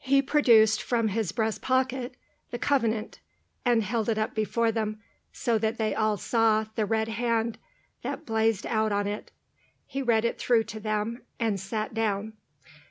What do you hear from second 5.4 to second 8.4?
that they all saw the Red Hand that